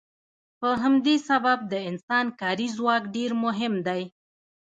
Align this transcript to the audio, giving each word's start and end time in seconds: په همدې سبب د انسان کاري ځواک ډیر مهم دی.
په 0.59 0.69
همدې 0.83 1.15
سبب 1.29 1.59
د 1.71 1.73
انسان 1.89 2.25
کاري 2.39 2.67
ځواک 2.77 3.03
ډیر 3.15 3.31
مهم 3.43 3.73
دی. 3.87 4.01